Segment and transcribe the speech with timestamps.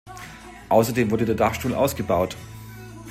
[0.69, 2.35] Außerdem wurde der Dachstuhl ausgebaut.